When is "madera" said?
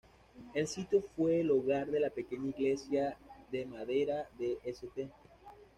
3.67-4.27